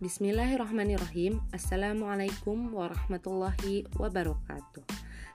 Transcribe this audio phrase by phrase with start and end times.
[0.00, 1.44] Bismillahirrahmanirrahim.
[1.52, 4.80] Assalamualaikum warahmatullahi wabarakatuh.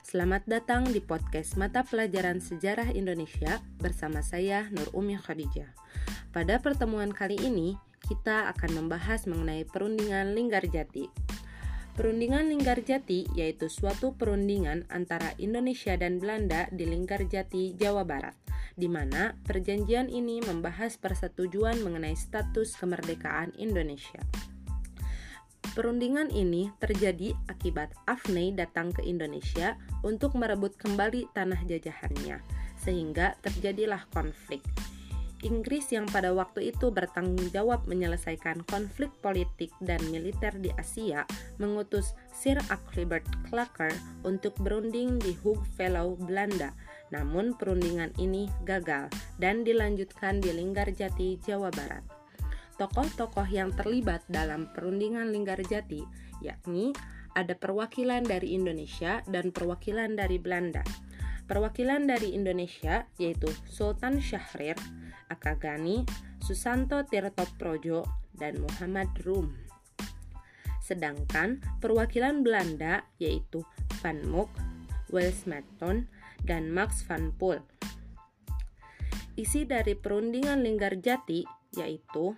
[0.02, 5.70] Selamat datang di podcast Mata Pelajaran Sejarah Indonesia bersama saya Nur Umi Khadijah.
[6.34, 7.78] Pada pertemuan kali ini
[8.10, 11.14] kita akan membahas mengenai perundingan Linggarjati
[11.94, 18.34] Perundingan Linggarjati yaitu suatu perundingan antara Indonesia dan Belanda di Linggarjati, Jawa Barat
[18.76, 24.20] di mana perjanjian ini membahas persetujuan mengenai status kemerdekaan Indonesia.
[25.76, 32.40] Perundingan ini terjadi akibat Afnei datang ke Indonesia untuk merebut kembali tanah jajahannya,
[32.80, 34.64] sehingga terjadilah konflik.
[35.44, 41.28] Inggris yang pada waktu itu bertanggung jawab menyelesaikan konflik politik dan militer di Asia
[41.60, 43.92] mengutus Sir Archibald Clarke
[44.24, 46.72] untuk berunding di Hoogeveen, Belanda.
[47.12, 52.25] Namun perundingan ini gagal dan dilanjutkan di Linggarjati, Jawa Barat
[52.76, 56.04] tokoh-tokoh yang terlibat dalam perundingan Linggarjati,
[56.40, 56.92] yakni
[57.36, 60.80] ada perwakilan dari Indonesia dan perwakilan dari Belanda.
[61.46, 64.74] Perwakilan dari Indonesia yaitu Sultan Syahrir,
[65.28, 66.02] Akagani,
[66.40, 68.02] Susanto Tirto Projo,
[68.36, 69.52] dan Muhammad Rum.
[70.80, 73.64] Sedangkan perwakilan Belanda yaitu
[74.00, 74.52] Van Mook,
[75.10, 76.06] Welsmaton,
[76.46, 77.64] dan Max van Poel.
[79.36, 81.44] Isi dari perundingan Linggarjati
[81.76, 82.32] yaitu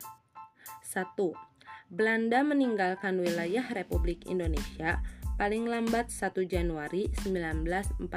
[0.88, 1.20] 1.
[1.92, 5.04] Belanda meninggalkan wilayah Republik Indonesia
[5.36, 8.08] paling lambat 1 Januari 1949.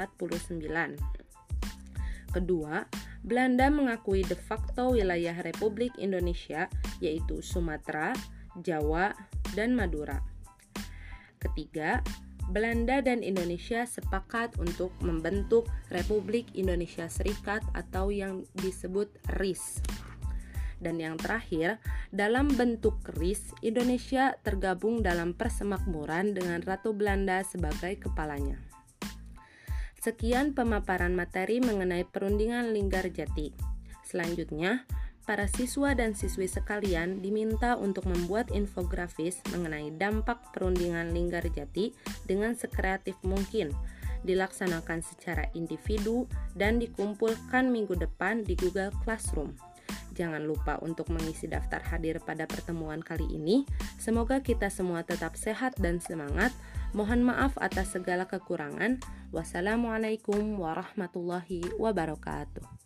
[2.32, 2.88] Kedua,
[3.20, 6.72] Belanda mengakui de facto wilayah Republik Indonesia
[7.04, 8.16] yaitu Sumatera,
[8.56, 9.12] Jawa,
[9.52, 10.24] dan Madura.
[11.36, 12.00] Ketiga,
[12.48, 19.84] Belanda dan Indonesia sepakat untuk membentuk Republik Indonesia Serikat atau yang disebut RIS.
[20.82, 21.78] Dan yang terakhir,
[22.10, 28.58] dalam bentuk keris, Indonesia tergabung dalam persemakmuran dengan Ratu Belanda sebagai kepalanya.
[30.02, 33.54] Sekian pemaparan materi mengenai perundingan Linggarjati.
[34.02, 34.82] Selanjutnya,
[35.22, 41.94] para siswa dan siswi sekalian diminta untuk membuat infografis mengenai dampak perundingan Linggarjati
[42.26, 43.70] dengan sekreatif mungkin
[44.26, 49.54] dilaksanakan secara individu dan dikumpulkan minggu depan di Google Classroom.
[50.12, 53.64] Jangan lupa untuk mengisi daftar hadir pada pertemuan kali ini.
[53.96, 56.52] Semoga kita semua tetap sehat dan semangat.
[56.92, 59.00] Mohon maaf atas segala kekurangan.
[59.32, 62.81] Wassalamualaikum warahmatullahi wabarakatuh.